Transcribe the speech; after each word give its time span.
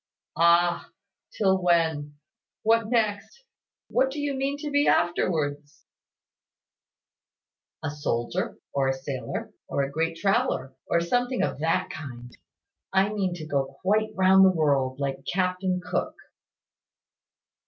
"Ah! 0.35 0.89
Till 1.31 1.61
when? 1.61 2.15
What 2.63 2.89
next! 2.89 3.43
What 3.87 4.09
do 4.09 4.19
you 4.19 4.33
mean 4.33 4.57
to 4.57 4.71
be 4.71 4.87
afterwards?" 4.87 5.85
"A 7.83 7.91
soldier, 7.91 8.57
or 8.73 8.87
a 8.87 8.95
sailor, 8.95 9.53
or 9.67 9.83
a 9.83 9.91
great 9.91 10.17
traveller, 10.17 10.73
or 10.87 11.01
something 11.01 11.43
of 11.43 11.59
that 11.59 11.91
kind. 11.91 12.35
I 12.91 13.09
mean 13.09 13.35
to 13.35 13.45
go 13.45 13.77
quite 13.83 14.09
round 14.15 14.43
the 14.43 14.49
world, 14.49 14.99
like 14.99 15.23
Captain 15.31 15.79
Cook." 15.79 16.15